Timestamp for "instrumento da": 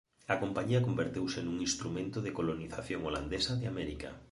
1.67-2.35